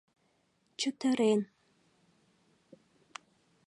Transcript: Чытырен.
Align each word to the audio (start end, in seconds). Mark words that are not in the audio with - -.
Чытырен. 0.79 1.41